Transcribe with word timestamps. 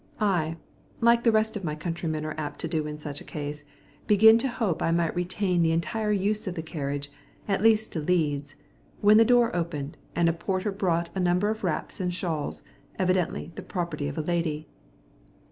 I, 0.19 0.57
like 0.99 1.23
the 1.23 1.31
rest 1.31 1.55
of 1.55 1.63
my 1.63 1.75
countrymen 1.75 2.25
are 2.25 2.33
apt 2.35 2.57
to 2.61 2.67
do 2.67 2.87
in 2.87 2.97
such 2.97 3.21
a 3.21 3.23
case, 3.23 3.63
began 4.07 4.39
to 4.39 4.47
hope 4.47 4.81
I 4.81 4.89
might 4.89 5.15
retain 5.15 5.61
the 5.61 5.73
entire 5.73 6.11
use 6.11 6.47
of 6.47 6.55
the 6.55 6.63
carriage, 6.63 7.11
at 7.47 7.61
least 7.61 7.91
to 7.93 7.99
Leeds, 7.99 8.55
when 9.01 9.17
the 9.17 9.23
door 9.23 9.55
opened, 9.55 9.97
and 10.15 10.27
a 10.27 10.33
porter 10.33 10.71
brought 10.71 11.11
a 11.13 11.19
number 11.19 11.51
of 11.51 11.63
wraps 11.63 11.99
and 11.99 12.11
shawls, 12.11 12.63
evidently 12.97 13.51
the 13.53 13.61
property 13.61 14.07
of 14.07 14.17
a 14.17 14.21
lady. 14.23 14.67